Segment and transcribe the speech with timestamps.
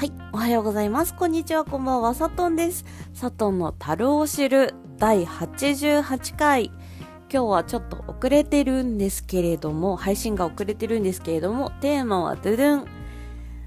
[0.00, 1.14] はい、おはようございます。
[1.14, 2.86] こんにちは、こんばんは、サトンです。
[3.12, 6.72] サトンの樽を知る第88回。
[7.30, 12.86] 今日はちょっと遅れてるんですけれども、配信が遅れてるんですけれども、テーマはドゥドゥン。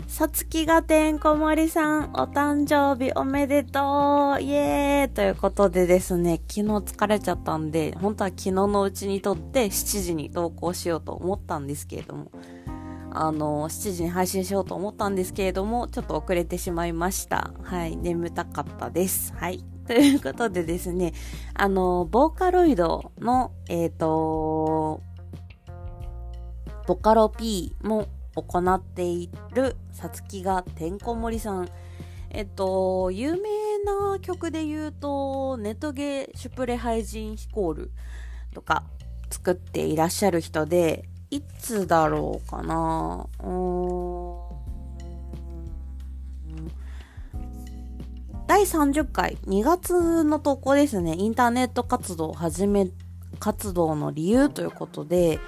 [0.08, 12.32] さつきがてんこ盛りさん、お誕生日おめでとうイエーイということでですね、昨日疲れちゃったんで、本当は昨日のうちに撮って7時に投稿しようと思ったんですけれども、
[13.16, 17.54] あの、7時に配信しようと思ったんですけれども、ちょっと遅れてしまいました。
[17.62, 19.34] はい、眠たかったです。
[19.36, 19.64] はい。
[19.86, 21.14] ということでですね、
[21.54, 25.02] あの、ボーカロイドの、えっ、と、
[26.88, 31.70] ボカロ P も行っているさつきがてんこ盛りさん。
[32.32, 33.50] えっと、有名
[33.84, 37.92] な曲で言うと、ネトゲシュプレハイジンヒコール
[38.56, 38.84] とか
[39.30, 43.28] 作っていらっしゃる人で、いつだろうかな。
[43.40, 44.54] うーん。
[48.46, 49.40] 第30回。
[49.48, 51.16] 2月の投稿ですね。
[51.18, 52.88] インターネット活動を始め、
[53.40, 55.40] 活動の理由ということで、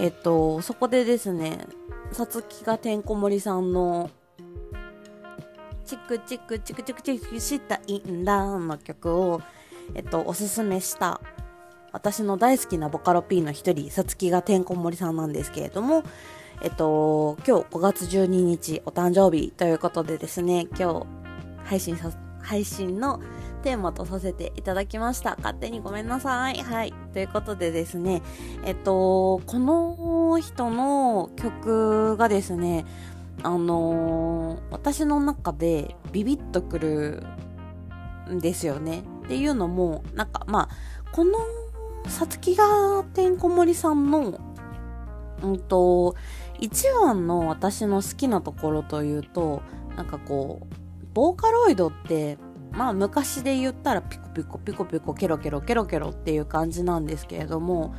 [0.00, 1.66] えっと、そこでですね、
[2.10, 4.10] さつきがてんこ盛りさんの、
[5.84, 9.40] チクチクチクチクチクしたいんだの曲を、
[9.94, 11.20] えっと、おすすめした、
[11.92, 16.04] 私の大好きなボカロ P の一人、さつきがてんこ盛りさんなんですけれども、
[16.62, 21.06] えっと、今日5月12日お誕生日ということでですね、今日
[21.64, 23.20] 配信さ、配信の
[23.62, 25.36] テーマとさせていただきました。
[25.36, 26.58] 勝手にごめんなさい。
[26.58, 26.94] はい。
[27.12, 28.22] ということでですね、
[28.64, 32.84] えっと、この人の曲がですね、
[33.42, 37.26] あのー私の中でビビッとくる
[38.30, 39.02] んですよね。
[39.24, 40.68] っていうのも、なんかまあ、
[41.12, 41.38] この
[42.06, 44.40] さつきがてんこ盛りさんの、
[45.42, 46.14] うんと、
[46.60, 49.62] 一番の私の好きなところというと、
[49.96, 52.38] なんかこう、ボーカロイドって、
[52.72, 57.94] まあ昔で言ったらピコピコピコピコケロケロケロケロっていう感じなんですけれども、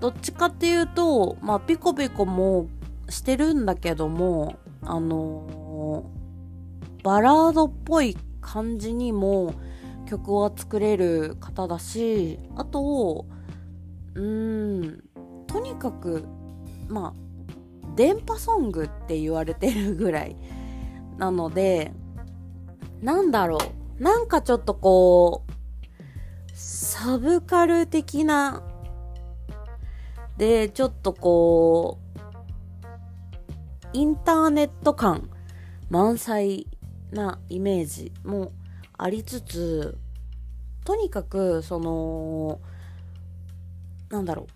[0.00, 2.66] どっちかっていうと、まあピコピコも
[3.08, 6.04] してるんだけども、あの
[7.04, 9.54] バラードっぽい感じにも
[10.12, 13.24] 曲を作れる方だし、あと、
[14.14, 15.02] うん、
[15.46, 16.26] とにかく、
[16.86, 20.36] まあ、電波ソングって言われてるぐらい
[21.16, 21.94] なので、
[23.00, 23.56] なんだろ
[23.98, 24.02] う。
[24.02, 25.52] なんかちょっとこう、
[26.52, 28.62] サブカル的な、
[30.36, 35.30] で、ちょっとこう、インターネット感
[35.88, 36.66] 満載
[37.12, 38.52] なイメージも
[38.98, 39.98] ありつつ、
[40.84, 42.60] とにかく、その、
[44.10, 44.46] なんだろう。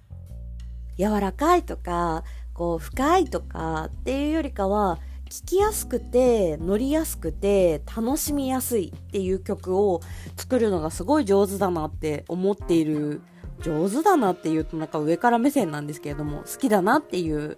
[0.99, 4.99] 柔らかいとか、こう、深いとかっていうよりかは、
[5.29, 10.01] 聴きやすくて、乗りやすくて、楽しみやすいっていう曲を
[10.37, 13.23] 作るのがすごい上手だなって思っている。
[13.63, 17.57] 上手だなっていうとなんか上から目線なんですけれども、好きだなっていう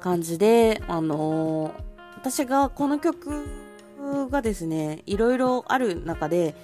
[0.00, 1.92] 感じで、あのー
[2.22, 3.48] 私がこの曲
[4.30, 6.54] がですね、いろいろある中で、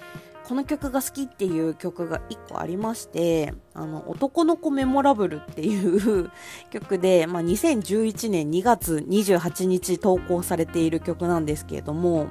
[0.48, 6.30] この曲が好きっていう曲が一個ありまして、あの、男の子メモラブルっていう
[6.70, 12.28] 曲で、まあ、2011年2月28日投稿されている曲なんですけれども、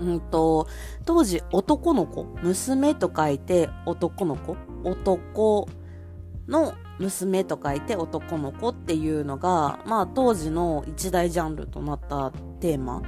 [0.00, 0.68] うんと、
[1.06, 5.68] 当時男の子、娘と書いて男の子、男
[6.46, 12.30] の娘と書いて男の子っていうのが、まあ当時の一大ジャンルとなった
[12.60, 13.02] テーマ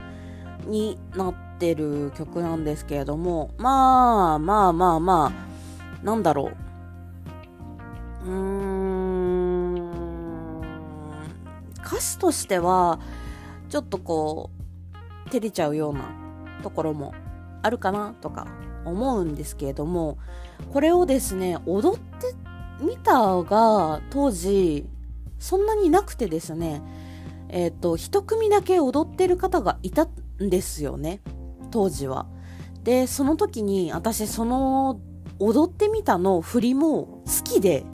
[0.66, 6.50] になっててる曲なんですけれども、まあまあまあまあ、なんだろ
[8.25, 8.28] う。
[8.28, 9.91] うーん、
[11.84, 12.99] 歌詞としては、
[13.69, 14.50] ちょっとこ
[15.27, 16.09] う、照れちゃうような
[16.62, 17.15] ところも
[17.62, 18.47] あるかなとか
[18.84, 20.19] 思うんですけれども、
[20.73, 22.34] これをですね、踊って
[22.81, 24.87] みたが当時
[25.38, 26.82] そんなになくてですね、
[27.49, 30.08] えっ、と、一組だけ踊ってる方がいた
[30.43, 31.20] んですよね、
[31.76, 32.26] 当時は。
[32.84, 34.99] で、その時に私その
[35.38, 37.84] 踊ってみたの振りも好きで、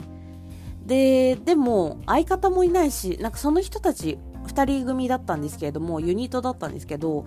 [0.85, 7.25] で、でも相方もいないし、なんかその人たち二人組だったんですけれども、ユニットだったんですけど、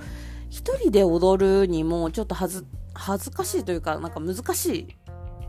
[0.49, 2.65] 一人で踊るにもちょっとはず、
[2.95, 4.97] 恥ずかしいというか、なんか難しい。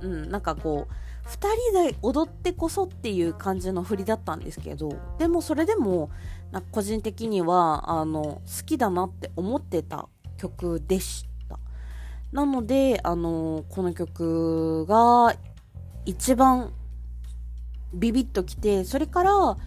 [0.01, 0.93] うん、なんかこう、
[1.23, 6.09] 二人で踊ってこそっていう感じの振りだったんですけど、でもそれでも、
[6.71, 11.59] 個人的には、あの、好きだなって思ってた曲でした。
[12.31, 15.35] なので、あの、この曲が
[16.05, 16.71] 一番
[17.93, 19.57] ビビッときて、それから、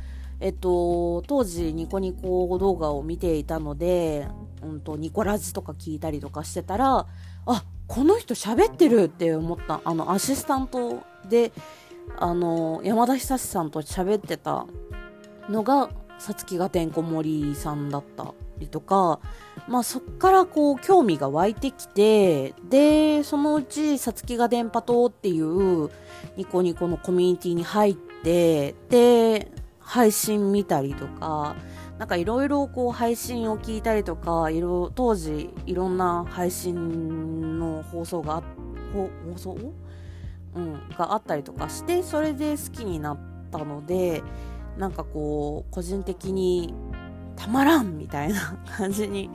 [0.41, 4.27] えっと、当時ニコニコ動画を見ていたので、
[4.63, 7.07] うんと、ニコラジとか聞いたりとかしてたら、
[7.47, 9.81] あ、この人喋ってるって思った。
[9.85, 11.53] あの、アシスタントで、
[12.19, 14.67] あの、山田久志さんと喋ってた
[15.49, 19.19] のが、さつきがてんこ盛りさんだったりとか、
[19.67, 25.91] まあそっからこう興味が湧いてきて、で、そのうちさつきが電波塔っていう
[26.37, 31.57] ニコニコのコミュニティに入って、で、配信見たりとか、
[31.99, 38.43] なんかいろいろこう配信を聞いたりとか、いろ、当時いろんな配信の放送が、
[38.95, 39.59] 放送？
[40.53, 43.19] うん、があったりとかして、それで好きになっ
[43.53, 44.23] たので、
[44.79, 46.75] なんかこう、個人的に
[47.41, 49.31] たまらんみたいな感じに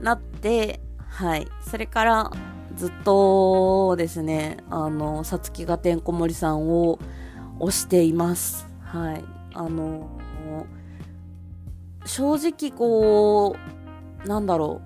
[0.00, 1.48] なって、はい。
[1.68, 2.30] それから
[2.76, 7.00] ずっとですね、あの、さつきがてんこ盛りさんを
[7.58, 8.68] 推しています。
[8.80, 9.24] はい。
[9.54, 10.08] あの、
[12.04, 13.56] 正直こ
[14.24, 14.80] う、なんだろ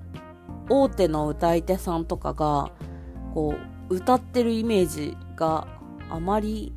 [0.70, 2.72] う、大手の歌い手さんとかが、
[3.34, 3.54] こ
[3.90, 5.68] う、歌ってるイメージが
[6.08, 6.72] あまり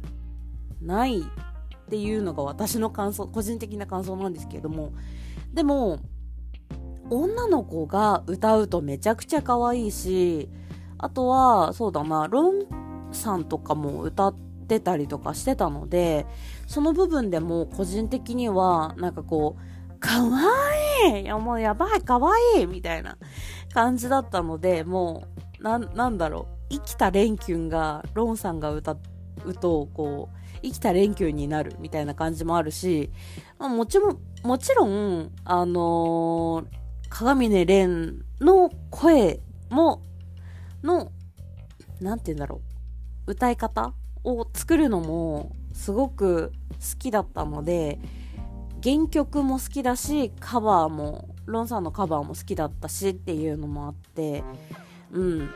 [0.81, 1.23] ない
[1.87, 4.91] っていうのが私の感想、個人的な感想なんですけれども、
[5.53, 5.99] でも、
[7.09, 10.49] 女の子が歌うとめちゃくちゃ可愛いし、
[10.97, 12.65] あとは、そうだな、ロン
[13.13, 14.35] さんとかも歌っ
[14.67, 16.25] てたりとかしてたので、
[16.67, 20.41] その部分でも個人的には、なんかこう、かわ
[21.13, 23.17] いいや、もうやばい、かわいいみたいな
[23.73, 25.23] 感じだったので、も
[25.59, 28.97] う、な、なんだろう、生きたレンキュンが、ロンさんが歌
[29.45, 33.11] うと、こう、生きた連休になるみたいな感じもあるし、
[33.59, 36.65] まあ、もちろん、もちろん、あのー、
[37.09, 39.39] 鏡音蓮の声
[39.69, 40.01] も、
[40.83, 41.11] の、
[42.01, 42.61] なんて言うんだろ
[43.27, 43.93] う、歌い方
[44.23, 47.99] を作るのもすごく好きだったので、
[48.83, 54.43] 原曲も好きだし、カバーも、ロンさんのカバーも好きだったしっていうのもあって、
[55.11, 55.49] うん。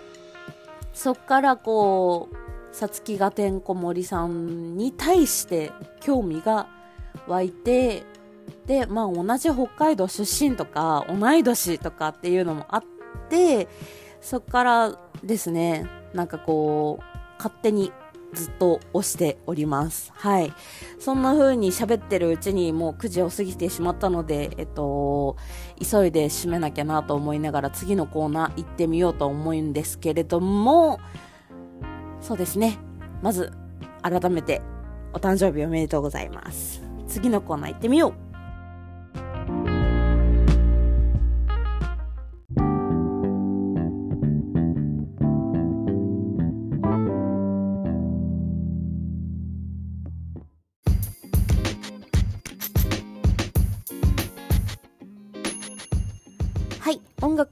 [0.93, 2.35] そっからこう、
[2.71, 6.67] さつきがてんこ森さんに対して興味が
[7.27, 8.03] 湧いて、
[8.65, 12.83] で、まあ同じ北海道出身とか、同い年とかっていうのもあっ
[13.29, 13.67] て、
[14.21, 17.03] そっからですね、なんかこう、
[17.37, 17.91] 勝手に
[18.33, 20.11] ずっと押しております。
[20.15, 20.53] はい。
[20.99, 25.35] そんな風に喋ってるうちにもう9時を過ぎてしまったので、えっと、
[25.79, 30.99] 急いで締めなきゃなと思いながら次のコーナー行ってみようと思うんですけれども、
[32.21, 32.77] そうですね。
[33.21, 33.51] まず、
[34.01, 34.61] 改めて、
[35.13, 36.81] お誕生日おめでとうございます。
[37.07, 38.13] 次のコーナー行ってみよう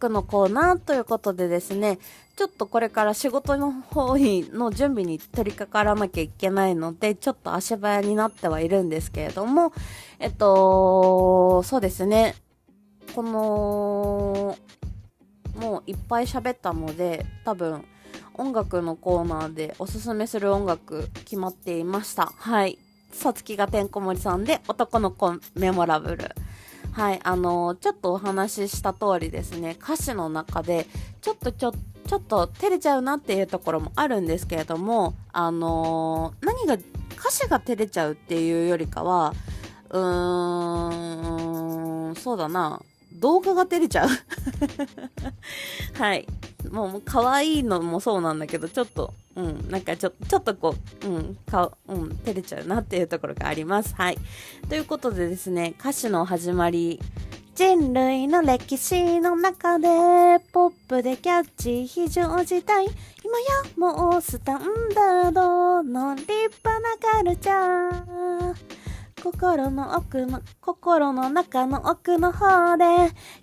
[0.08, 2.00] のコーナーということでですね、
[2.38, 9.74] ちょっとこれから仕事の方の準備に取り掛からなきゃいけないので、ちょっと足早になってはいるんですけれども、
[10.20, 12.36] えっと、そうですね。
[13.14, 14.56] この、
[15.56, 17.84] もういっぱい喋ったので、多分、
[18.36, 22.32] 音楽のコーナーでおすすめする音楽決まっていました。
[22.38, 22.80] はい。
[23.12, 26.30] さつきがてんこ盛りさんで男の子メモラブル。
[26.92, 30.88] はい、あのちょっとお話しした通りですね、歌詞の中で、
[31.22, 39.34] ちょっとちょっと、ちょっと照れちゃうなっていうところもあるんですけれども、あのー、何が、歌詞が照れちゃうっていうよりかは、
[39.90, 42.82] うーん、そうだな、
[43.14, 44.10] 動画が照れちゃう
[46.02, 46.28] はい。
[46.72, 53.96] もう、可愛いのもそうなんだけど、ちょっと、うん、なんかちょ、ちょっとこう、うん、顔、うん、照れちゃうなっていうところがあります。
[53.96, 54.18] はい。
[54.70, 57.00] ということでですね、歌詞の始まり、
[57.56, 59.88] 人類の歴史の中で、
[60.54, 62.86] ポップでキャッチ非常事態。
[62.86, 62.96] 今や
[63.76, 64.62] もうスタン
[64.96, 66.26] ダードの立
[66.64, 68.89] 派なカルチャー。
[69.22, 72.86] 心の奥の、心の中の奥の方で、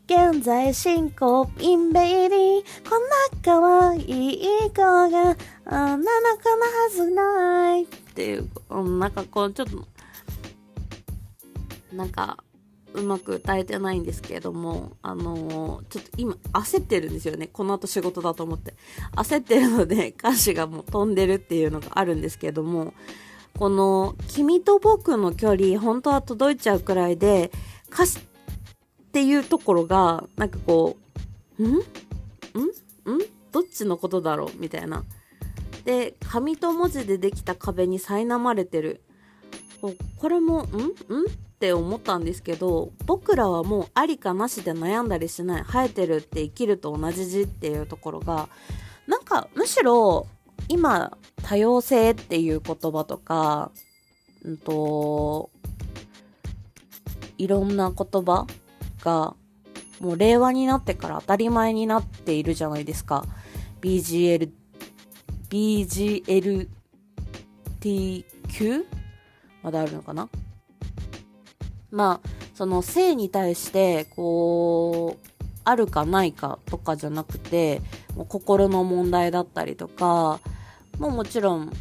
[0.06, 2.62] 現在進行、インベイリー。
[2.88, 7.82] こんな可愛い子が、あなの子のはずない。
[7.84, 8.48] っていう、
[8.98, 9.86] なんかこう、ちょっと、
[11.92, 12.38] なんか、
[12.94, 17.46] うまく歌えてないんですけれども、あのー、ちょっと今焦ってるんですよね。
[17.46, 18.74] この後仕事だと思って。
[19.14, 22.94] 焦ってるので歌詞がもう飛んでるっていうのがあるんですけれども、
[23.58, 27.50] この君と僕の距離、本当は届いちゃうくらいで、
[27.92, 28.22] 歌詞っ
[29.12, 30.96] ていうところが、なんかこ
[31.58, 31.66] う、ん？
[31.66, 31.76] ん？
[31.76, 31.80] ん？
[33.52, 34.50] どっちのことだろう？
[34.58, 35.04] みたいな。
[35.84, 39.00] で、紙と文字でできた壁に苛まれてる。
[39.80, 40.66] これも、ん？
[40.66, 40.66] ん？
[40.68, 45.62] って思ったんですけど僕らはもうありかなしで悩んだりしない。
[45.62, 48.50] 生えてるって生きると同じ字っていうところが
[49.06, 50.26] なんかむしろ
[50.68, 53.70] 今多様性っていう言葉とか
[54.44, 55.50] うんと
[57.38, 58.46] いろんな言葉
[59.00, 59.34] が
[60.00, 63.24] もう令和になってから当たり前になっているじゃないですか。
[63.80, 64.50] BGL、
[65.50, 66.68] BGLTQ?
[69.62, 70.28] まだあるのかな？
[71.90, 75.26] まあ、その性に対して、こう、
[75.64, 77.80] あるかないかとかじゃなくて、
[78.14, 80.40] もう心の問題だったりとか、
[80.98, 81.72] ももちろん、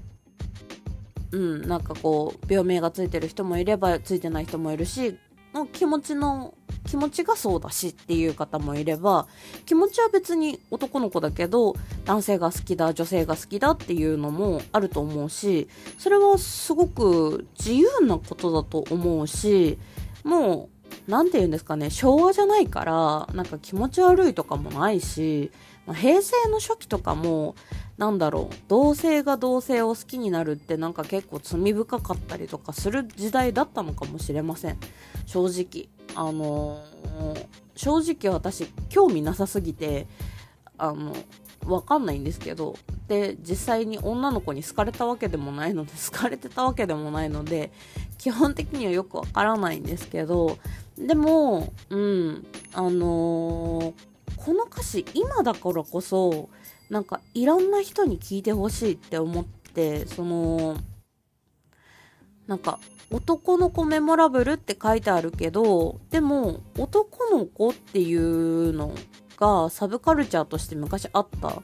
[1.32, 5.18] うん、なんかこう、病名がついてる人もいれば、ついてない人もいるし、
[5.56, 6.54] もう気持ちの
[6.86, 9.26] 気持ちがそうだしっていう方もいれば
[9.66, 19.80] 気持ちは別に男の子だけど男性が好きだ女性が好きだっていうのもあると思うしそれはすごく自由なことだと思うし
[20.26, 25.52] もう何て言うんですかね昭和じゃないからなんか気持ち悪いとかもないし、
[25.94, 27.56] 平成の初期とかも
[27.98, 34.78] なんだろう同性が同性を好きになるってなんか結構罪深かったりとかする時代だったのかもしれません。
[35.26, 35.90] 正直。
[36.18, 40.08] あのー、正直私興味なさすぎて
[40.78, 41.14] あの
[41.66, 42.76] わかんないんですけど。
[43.08, 47.72] で実際に女の子に好かれたわけでもないので 好かれてたわけでもないので
[48.18, 50.58] 基本的にはよくわからないんですけど。
[50.98, 53.94] でもうんあのー、
[54.38, 56.50] この歌詞今だからこそ
[56.90, 60.78] なんかいろんな人に聞いてほしいって思ってその
[62.48, 62.80] なんか
[63.12, 68.94] 男の子メモラブルって書いてあるけどでも男の子っていうの
[69.38, 71.62] がサブカルチャーとして昔あった。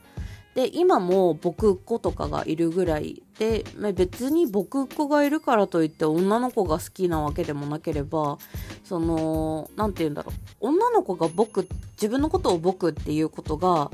[0.54, 3.64] で今も僕っ子とかがいるぐらいで
[3.94, 8.38] 別に僕っ子がいるからといって女の子が好きなわけでもなければ
[8.84, 10.68] その何て言うんだろう。
[10.68, 13.92] 女の子が僕自分のことを僕っていうことが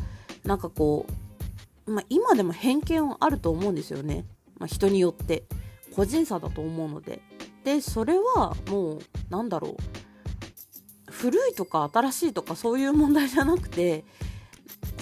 [0.47, 1.05] なんかこ
[1.85, 4.25] う、まあ、今でも偏見はあると思うんですよね、
[4.57, 5.43] まあ、人によって。
[5.95, 7.21] 個人差だと思うので。
[7.63, 8.99] でそれはもう
[9.29, 11.11] なんだろう。
[11.11, 14.05] 古いとか新しいとかそういう問題じゃなくて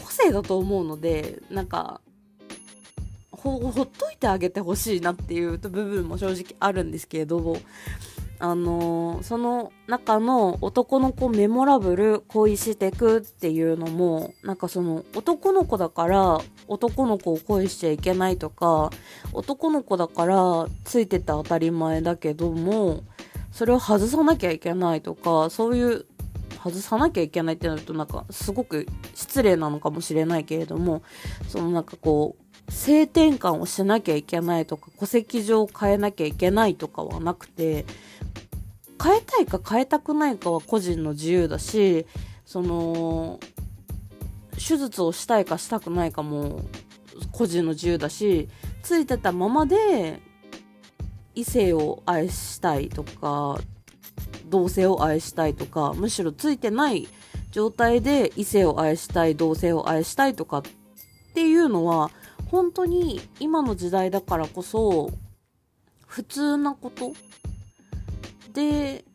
[0.02, 2.00] 個性だと思うのでなんか
[3.32, 7.58] ほほっといてあげてほしいなっていう部分も正直あるんですけれども。
[8.39, 18.89] あのー、その中の男の子メモラブル恋してくっていうのもなんかその男の子だから男の子を恋しちゃいけないとか
[19.32, 23.04] 男の子だからついてて当たり前だけども
[23.51, 26.06] それを外さなきゃいけないとかそういう
[26.62, 31.04] 外さなきゃいけないってなるとなんかすごく失礼なのかもしれないけれども
[31.48, 37.86] そのなんかこう性転換をしなきゃいけないとか戸籍上変えなきゃいけないとかはなくて
[39.02, 42.06] 変えたいか変えたくないかは個人の自由だし
[42.46, 43.40] その
[44.54, 46.62] 手術をしたいかしたくないかも
[47.32, 48.50] 個人の自由だし
[48.84, 50.22] ついてたままで
[51.34, 53.60] 異性を愛したいとか
[54.46, 57.08] 同性を愛したいとかむしろついてない
[57.52, 60.64] 状態で異性を愛したい同性を愛したいとかっ
[61.34, 62.12] ていうのは
[62.48, 65.12] 本当に今の時代だからこそ
[66.06, 67.14] 普通なこと
[68.55, 69.05] で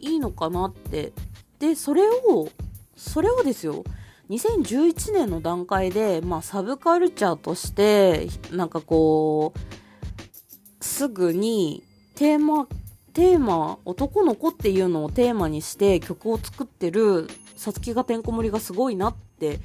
[0.00, 1.12] いいのかなって。
[1.60, 2.48] でそれを
[2.96, 3.84] それをですよ。
[4.30, 12.66] 2011年の段階で、まあ、サブカルチャーとしてなんかこうすぐにテーマ
[13.12, 19.60] テーマ男の子っていうのをテーマにして曲を作ってるさつきがてんこ盛りがすごいなって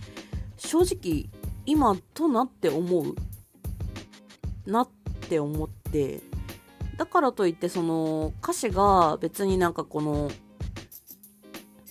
[0.57, 1.29] 正直
[1.65, 3.15] 今となって思う
[4.69, 4.89] なっ
[5.29, 6.38] て思って。
[6.99, 10.29] だからといってその歌詞が別になんかこの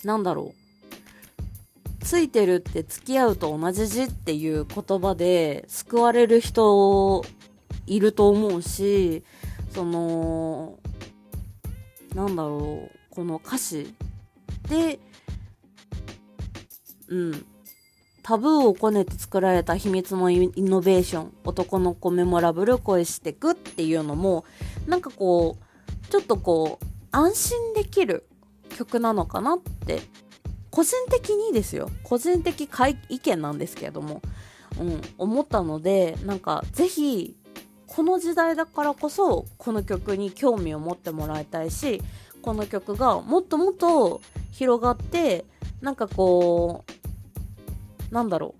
[0.03, 2.05] なんだろう。
[2.05, 7.23] ついてるって付き合うと同じ字っていう言葉で救われる人
[7.85, 9.23] いると思うし
[9.71, 10.79] その
[12.13, 12.99] なんだろう。
[13.09, 13.93] この歌詞
[14.69, 14.99] で
[17.07, 17.45] うん。
[18.29, 24.45] タブーをこねて作られた秘密のイノベーション男の子メモラブル恋してくっていうのも
[24.85, 28.27] なんかこうちょっとこう安心できる
[28.77, 30.03] 曲なのかなって
[30.69, 31.89] 個人的にですよ。
[32.03, 32.69] 個人的
[33.09, 34.21] 意見なんですけれども、
[34.79, 37.35] うん、思ったのでなんかぜひ
[37.87, 41.99] この時代だからこそこの曲に興味を持ってもらいたいし
[42.43, 44.21] この曲がもっともっと
[44.51, 45.45] 広がって
[45.81, 46.98] なんかこう
[48.11, 48.55] なんだろ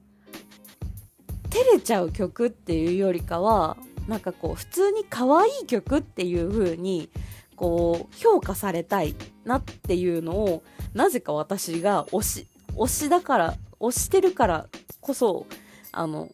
[1.45, 3.77] う照れちゃう曲っていうよりかは
[4.07, 7.09] なんかこう普通に可愛い曲っていう風に
[7.59, 10.63] こう、評価されたいなっていうのを、
[10.93, 14.67] なぜか私が推し、推しだから、推してるから
[15.01, 15.45] こそ、
[15.91, 16.29] あの、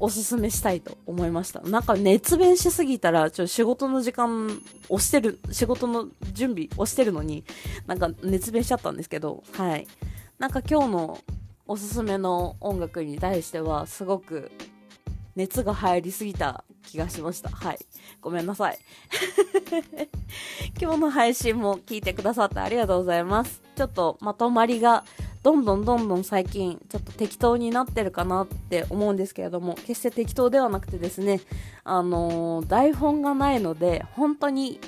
[0.00, 1.60] おすすめしたいと思いました。
[1.60, 4.48] なんか熱弁しすぎたら、ちょっと、仕事の時間
[4.88, 7.44] 押してる、仕事の準備押してるのに、
[7.86, 9.86] なんか熱弁しちゃったんですけど、はい。
[10.38, 11.18] なんか今日の
[11.66, 14.50] おすすめの音楽に対しては、すごく
[15.34, 17.48] 熱が入りすぎた気がしました。
[17.48, 17.78] はい。
[18.20, 18.78] ごめんなさい。
[20.80, 23.62] 今日の配信も聞いてくださってありがとうございます。
[23.76, 25.04] ちょっとまとまりが
[25.42, 31.40] どんどんどんどん最近ちょっと適当になってるかなって思うんですけれども、決して適当ではなくてですね、
[31.82, 34.80] あのー、台本がないので、本当に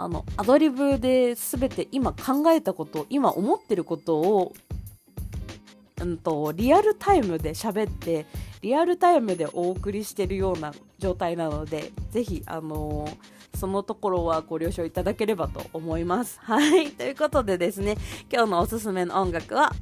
[0.00, 4.52] あの、アドリブで全て今考えたこと、今思ってることを、
[6.00, 8.26] うんと、リアルタイムで喋って、
[8.62, 16.38] リアルタイムでお送りしてるような状態なので、ぜひ、あのー、そのところはご了承いただければと思います。
[16.42, 16.92] はい。
[16.92, 17.96] ということでですね、
[18.32, 19.72] 今日のおすすめの音楽は、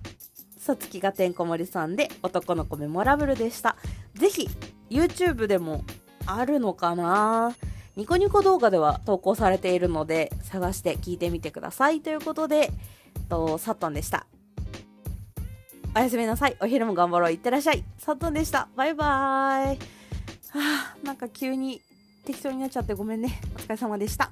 [0.59, 3.77] さつきがてんこ盛りさんで男の子メモラブルでした。
[4.15, 4.49] ぜひ、
[4.91, 5.85] YouTube でも
[6.27, 7.55] あるのかな？
[7.97, 12.01] ニコニコ動画では投稿されているので、探して聞いてみてください。
[12.01, 12.71] ということで、
[13.29, 14.27] と、サットンでした。
[15.97, 16.57] おやすみなさい。
[16.61, 17.33] お昼も頑張ろう。
[17.33, 17.83] いってらっしゃい。
[17.97, 18.69] サットンでした。
[18.77, 19.79] バイバーイ。
[20.51, 21.81] はあ、なんか急に
[22.27, 23.41] 適当になっちゃってごめんね。
[23.55, 24.31] お疲れ様でした。